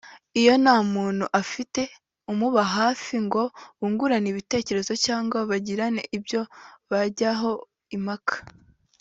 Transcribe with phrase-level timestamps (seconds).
[0.39, 1.81] Iyo nta muntu afite
[2.31, 3.43] umuba hafi ngo
[3.79, 5.85] bungurane ibitekerezo cyangwa bagire
[6.17, 6.41] ibyo
[6.89, 7.51] bajyaho
[7.97, 8.35] impaka